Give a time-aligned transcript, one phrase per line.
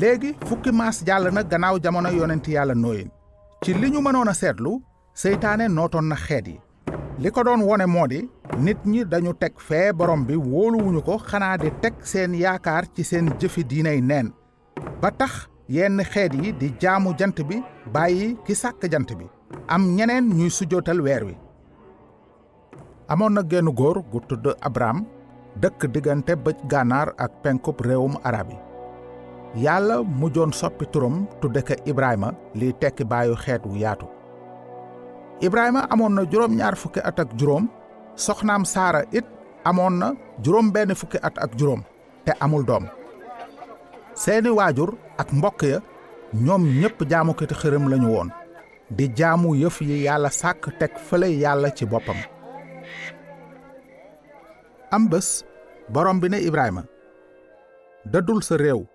[0.00, 3.10] léegi fukki maas jàll na gannaaw jamono yonent yàlla nooyin
[3.62, 4.00] ci li ñu
[4.34, 4.82] seetlu
[5.14, 6.60] seytaane nootoon na xeet yi.
[7.18, 7.60] Li ko doon
[8.58, 13.02] nit ñi dañu teg fee borom bi wóoluwuñu ko xanaa di teg seen yaakaar ci
[13.04, 14.32] seen jëfi diinay neen.
[15.00, 17.56] Ba tax yenn xeet yi di jaamu jant bi
[17.94, 19.26] bàyyi ki sàkk jant bi.
[19.68, 21.36] Am ñeneen ñuy sujjootal weer wi.
[23.08, 25.04] Amoon na genn góor gu tudd abraham
[25.60, 28.71] dëkk diggante bëj gànnaar ak penkub réewum arab yi
[29.56, 34.06] yàlla mujjoon soppi turam tudde ko ibrahima liy tekki baayu xeet wu yaatu.
[35.42, 37.68] Ibrahima amoon na juróom ñaar fukki at ak juróom
[38.16, 39.24] soxnaam saara it
[39.64, 40.08] amoon na
[40.42, 41.82] juróom benn fukki at ak juróom
[42.24, 42.86] te amul doom.
[44.14, 45.78] Seeni waajur ak mbokk ya
[46.34, 48.30] ñoom ñépp jaamukati xërëm lañu woon
[48.90, 52.16] di jaamu yëf yi yàlla sàkk teg fële yàlla ci boppam.
[54.90, 55.44] Am bés
[55.88, 56.82] borom bi ne ibrahima
[58.12, 58.86] dëddul sa réew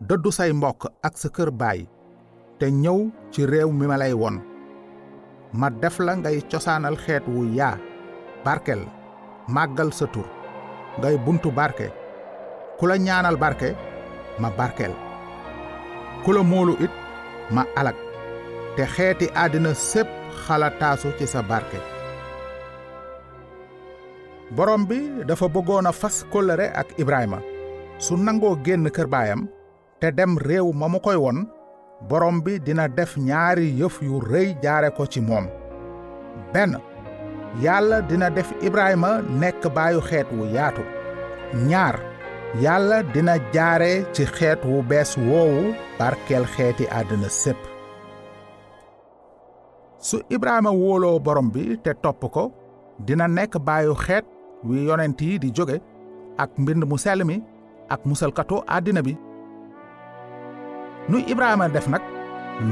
[0.00, 1.82] dëddu say mbokk ak sa kër baay
[2.58, 4.38] te ñëw ci réew mi ma lay won.
[5.52, 7.78] Ma def la ngay cosaanal xeet wu yaa.
[8.44, 8.82] Barkel
[9.48, 10.26] màggal sa tur.
[10.98, 11.88] Ngay buntu barke.
[12.78, 13.74] Ku la ñaanal barke
[14.38, 14.94] ma barkel.
[16.24, 16.90] Ku la moolu it
[17.50, 17.96] ma alag.
[18.76, 20.08] Te xeeti àddina sépp
[20.46, 21.78] xalataasu ci sa barke.
[24.54, 27.38] Borom bi dafa bëggoon a fas kóllëre ak ibrahima.
[27.98, 29.48] Su nangoo génn kër baayam
[30.00, 31.46] te dem réew ma koy won
[32.08, 35.46] borom bi dina def ñaari yëf yu rëy jaare ko ci moom.
[36.52, 36.76] Benn
[37.62, 40.82] yàlla dina def ibrahima nekk baayu xeet wu yaatu.
[41.68, 41.96] Ñaar
[42.62, 47.58] yàlla dina jaare ci xeet wu bees woowu barkeel xeeti àddina sépp.
[49.98, 52.52] Su ibrahima wóoloo borom bi te topp ko
[53.06, 54.24] dina nekk baayu xeet
[54.64, 55.80] wi yonent yi di jóge
[56.38, 57.42] ak mbind mu sell mi
[57.88, 59.16] ak musalkatu àddina bi
[61.08, 62.02] nu ibrahima def nag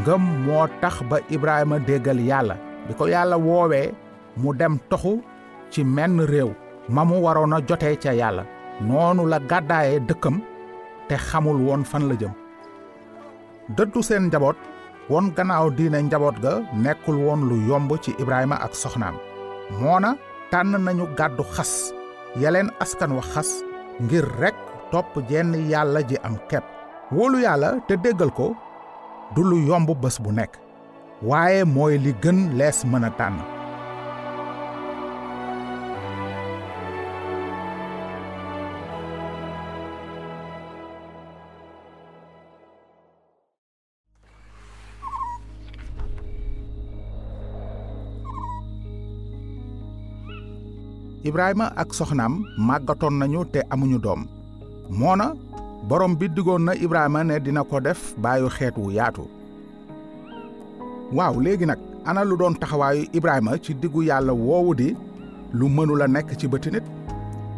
[0.04, 2.56] ngëm moo tax ba ibrahima déggal yàlla.
[2.86, 3.94] Bi ko yàlla woowee
[4.36, 5.22] mu dem toxu
[5.70, 6.50] ci menn réew
[6.88, 8.44] ma mu waroon a jotee ca yàlla.
[8.80, 10.36] Noonu la gàddaaye dëkkam
[11.08, 12.32] te xamul woon fan la jëm.
[13.76, 14.56] Dëddu seen njaboot
[15.08, 19.16] won gannaaw diine njaboot ga nekkul woon lu yomb ci ibrahima ak soxnaam.
[19.80, 20.14] Moona
[20.50, 21.92] tànn nañu gàddu xas
[22.36, 23.48] yaleen askan wa xas
[24.00, 24.56] ngir rekk
[24.92, 26.75] topp jenn yàlla ji am kepp
[27.14, 28.54] wóolu yàlla te déggal ko
[29.34, 30.52] du lu yomb bés bu nekk
[31.22, 33.38] waaye mooy li gën lees mën a tànn.
[51.26, 54.20] Ibrahima ak soxnaam màggatoon nañu te amuñu doom
[55.88, 59.22] borom bi digoon na ibrahima ne dina ko def baayu xeet wu yaatu.
[61.14, 64.88] Waaw léegi nag ana lu doon taxawaayu ibrahima ci diggu yàlla woowu di
[65.54, 66.86] lu mënula nekk ci bëti nit?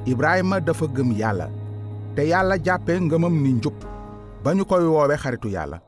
[0.07, 1.49] Ibrahima dafa gëm yàlla
[2.15, 3.75] te yàlla jàppe ngëmam ni njub
[4.45, 5.81] ba ñu koy woowe xaritu yàlla.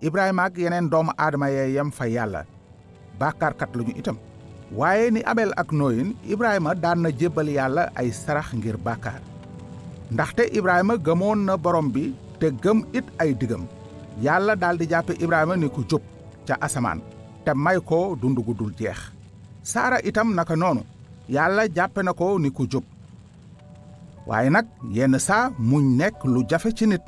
[0.00, 2.44] Ibrahima ak yeneen doomu aadama yee yem fa yàlla
[3.18, 4.16] bàkkaarkat lañu itam.
[4.76, 9.20] Waaye ni abel ak nooyin ibrahima daan na jébbal yàlla ay sarax ngir bàkkaar
[10.14, 12.04] ndaxte ibrahima gëmoon na borom bi
[12.40, 13.64] te gëm it ay digam
[14.24, 16.02] yàlla daldi jàppe ibrahima ni ku jub
[16.46, 17.00] ca asamaan
[17.44, 18.98] te may ko dund gu dul jeex.
[19.62, 20.82] Saara itam naka noonu
[21.28, 22.84] yàlla jàppe na ko ni ku jub.
[24.26, 24.66] Waaye nag
[24.96, 27.06] yenn saa muñ nekk lu jafe ci nit.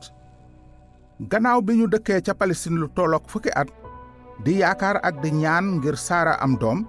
[1.31, 2.89] Gannaaw bi ñu dëkkee ca palestine lu
[3.33, 3.69] fukki at
[4.45, 6.85] di yaakaar ak di ñaan ngir saara am doom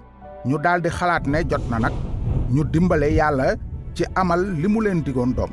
[0.48, 1.94] ñu daldi xalaat ne jot na nag
[2.54, 3.54] ñu dimbale yàlla
[3.94, 5.50] ci amal li mu leen digoon doom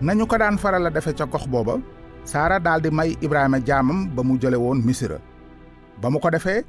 [0.00, 1.80] nañu ko daan faral defe ca gox booba
[2.24, 5.18] saara daldi may ibrahima jaamam ba mu jële woon misira.
[6.02, 6.64] Ba mu ko defee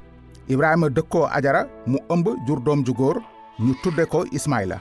[0.48, 3.20] ibrahima dëkkoo ajara mu ëmb jur doom ju góor
[3.60, 4.80] ñu tudde ko ismaila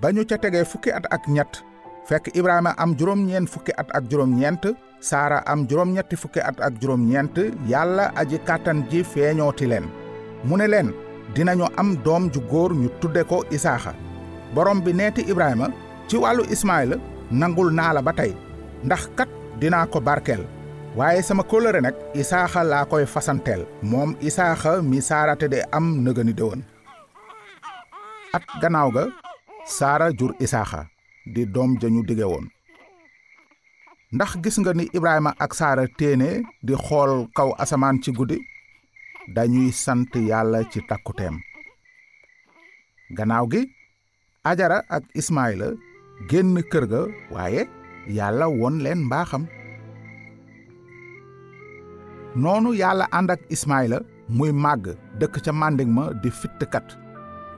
[0.00, 1.64] ba ñu ca tegee fukki at ak ñett
[2.08, 4.62] fekk ibrahima am juróom-ñeent fukki at ak juróom-ñeent
[5.00, 7.36] saara am juróom-ñetti fukki at ak juróom-ñeent
[7.68, 9.86] yàlla aji kàttan ji feeñooti leen.
[10.44, 10.92] Mu ne leen
[11.34, 13.92] dinañu am doom ju góor ñu tudde ko isaaxa.
[14.54, 15.68] Borom bi neeti ibrahima
[16.12, 16.96] ci wàllu ismaila
[17.40, 18.32] nangul naa la ba tey.
[18.86, 19.30] Ndax kat
[19.60, 20.42] dinaa ko barkeel.
[20.98, 23.62] Waaye sama kóllëre nag isaaxa laa koy fasanteel.
[23.90, 26.60] Moom isaaxa mi saarate de am nëgëni déwén
[28.36, 29.04] at gannaaw ga
[29.76, 30.80] saara jur isaaxa
[31.34, 32.46] di doom ja ñu dige woon.
[34.14, 36.28] Ndax gis nga ni ibrahima ak saara téene
[36.66, 38.38] di xool kaw asamaan ci guddi?
[39.34, 41.36] Dañuy sant yàlla ci takkuteem.
[43.16, 43.62] Gannaaw gi
[44.50, 45.68] ajara ak ismaila
[46.30, 47.00] génn kër ga
[47.34, 47.62] waaye
[48.16, 49.44] yàlla won leen mbaaxam.
[52.42, 53.98] Noonu yàlla ànd ak ismaila
[54.28, 54.84] muy màgg
[55.20, 56.86] dëkk ca màndig ma di fittkat.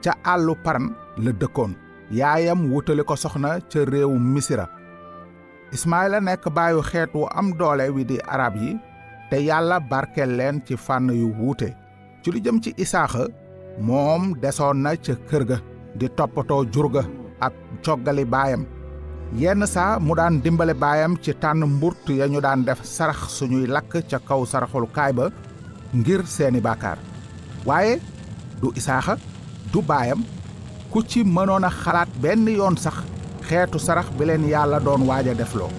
[0.03, 0.87] Ca àllu paran
[1.23, 1.73] la dëkkoon.
[2.11, 4.65] Yaayam wutali ko soxna ca réewu misira.
[5.73, 8.77] Ismaila nekk baayu xeet wu am doole wi di arab yi
[9.29, 11.69] te yàlla barkel leen ci fànn yu wuute.
[12.21, 13.23] Ci lu jëm ci isaaxa
[13.79, 15.57] moom desoon na ca kër ga
[15.95, 17.03] di toppatoo jur ga
[17.41, 17.53] ak
[17.83, 18.65] coggali baayam.
[19.33, 23.65] Yenn saa mu daan dimbale baayam ci tànn mburt ya ñu daan def sarax suñuy
[23.67, 25.25] lakk ca kaw saraxul kaay ba
[25.93, 26.97] ngir seeni baakaar
[27.65, 27.99] waaye
[28.61, 29.17] du isaaxa
[29.73, 30.21] du baayam
[30.91, 32.95] ku ci mënoon a xalaat benn yoon sax
[33.47, 35.69] xeetu sarax bi leen yàlla doon waaj a defloo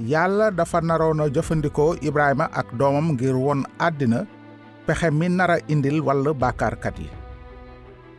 [0.00, 4.26] yàlla dafa naroon a jëfandikoo ibrahima ak doomam ngir won àddina
[4.86, 7.08] pexe mi nara indil wàll bàkkaarkat yi.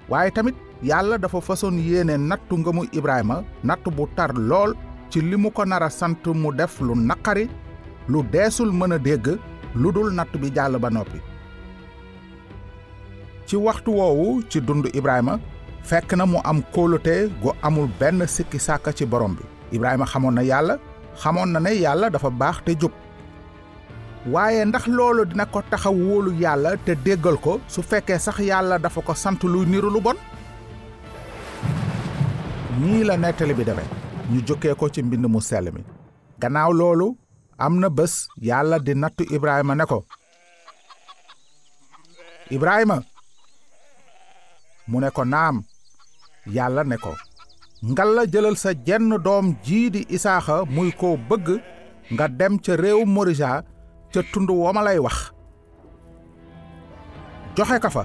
[0.10, 4.74] Waaye tamit yàlla dafa façon yéene nattu ngëmu ibrahima natt bu tar lool
[5.10, 7.50] ci li mu ko nara sant mu def lu naqari
[8.08, 9.38] lu deesul mën a dégg
[9.76, 11.20] lu dul natt bi jàll ba noppi.
[13.46, 15.40] Ci waxtu woowu ci dund ibrahima
[15.84, 19.44] fekk na mu am kóolute gu amul benn sikki sàkka ci borom bi.
[19.72, 20.78] Ibrahima xamoon na yàlla
[21.22, 22.92] xamoon na ne yàlla dafa baax te jub.
[24.34, 28.80] waaye ndax loolu dina ko taxa wóolu yàlla te déggal ko su fekkee sax yàlla
[28.80, 30.18] dafa ko sant luy niru lu bon?
[32.80, 33.88] Nii la nettali bi demee.
[34.32, 35.82] Ñu jokkee ko ci mbind mu sell mi.
[36.40, 37.16] Gannaaw loolu
[37.58, 40.04] am na bés yàlla di nattu ibrahima ne ko
[42.56, 42.98] ibrahima
[44.90, 45.64] mu ne ko naam
[46.56, 47.12] yàlla ne ko
[47.86, 51.48] ngal la jëlal sa jenn doom jii di isaaxa muy ko bëgg
[52.14, 53.62] nga dem ca réew morija
[54.14, 55.18] ca tund wa ma lay wax.
[57.56, 58.04] Joxe ka fa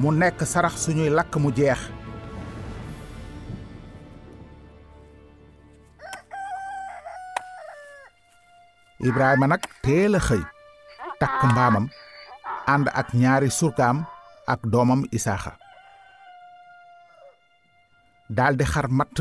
[0.00, 1.80] mu nekk sarax suñuy lakk mu jeex.
[9.02, 10.42] Ibrahima nag teel a xëy
[11.20, 11.86] takk mbaamam
[12.72, 13.98] ànd ak ñaari surgaam
[14.52, 15.52] ak doomam isaaxa
[18.28, 19.18] daldi xar matt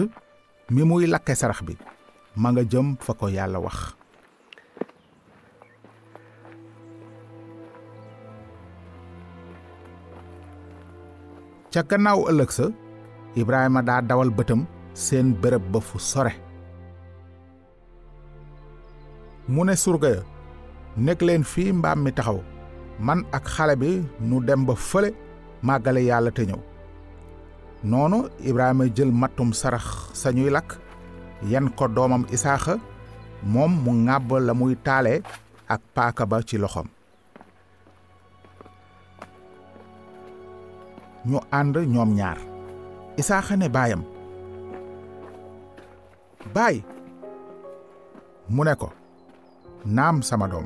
[0.70, 1.76] mi muy lakke sarax bi.
[2.36, 3.96] Ma nga jëm fa yàlla wax.
[11.72, 12.66] Ca gannaaw ëllëg sa
[13.36, 16.34] ibrahima daa dawal bëtam seen bërëb ba fu sore.
[19.48, 20.22] Mu ne surga ya
[20.98, 22.40] nekk leen fii mbaam mi taxaw.
[23.00, 25.10] Man ak xale bi nu dem ba fële
[25.64, 26.71] màggale yàlla te ñëw.
[27.84, 30.78] Noonu ibrahima jël mattum sarax sañuy lakk
[31.50, 32.78] yan ko doomam isaaxa
[33.44, 33.92] moom mu
[34.40, 35.22] la muy taale
[35.68, 36.88] ak paaka ba ci loxoom.
[41.26, 42.38] Ñu ànd ñoom ñaar.
[43.18, 44.04] Isaaxa ne baayam
[46.56, 46.84] baay
[48.50, 48.90] mu ne ko
[49.86, 50.66] naam sama doom.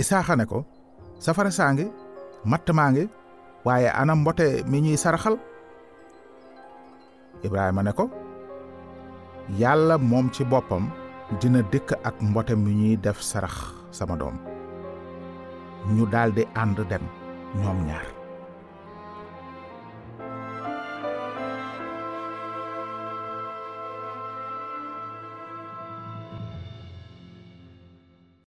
[0.00, 0.64] Isaaxa ne ko
[1.18, 1.86] safara saa ngi
[2.50, 2.90] matt maa
[4.00, 5.36] ana mbote mi ñuy saraxal
[7.44, 8.10] ibrahima ne ko
[9.58, 10.90] yàlla moom ci boppam
[11.40, 14.36] dina dikk ak mbote mi ñuy def sarax sama doom.
[15.94, 17.02] Ñu daldi ànd dem
[17.62, 18.19] ñoom ñaar